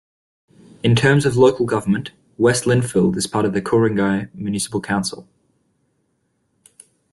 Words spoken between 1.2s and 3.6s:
of local government, West Lindfield is part of